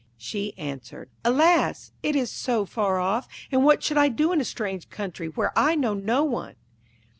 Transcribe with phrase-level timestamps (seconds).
[0.17, 1.91] She answered: 'Alas!
[2.01, 5.53] it is so far off, and what should I do in a strange country where
[5.55, 6.55] I know no one?'